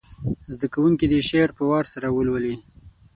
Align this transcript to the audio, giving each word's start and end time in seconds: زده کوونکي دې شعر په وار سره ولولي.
زده 0.53 0.67
کوونکي 0.73 1.05
دې 1.11 1.19
شعر 1.29 1.49
په 1.57 1.63
وار 1.69 1.85
سره 1.93 2.07
ولولي. 2.11 2.55